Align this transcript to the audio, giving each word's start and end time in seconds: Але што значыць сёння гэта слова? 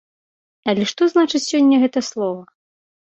Але 0.71 0.87
што 0.93 1.01
значыць 1.13 1.43
сёння 1.51 1.75
гэта 1.87 1.99
слова? 2.09 2.41